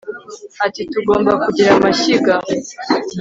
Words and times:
Ati 0.65 0.81
Tugomba 0.91 1.31
kugira 1.43 1.69
amashyiga 1.77 2.33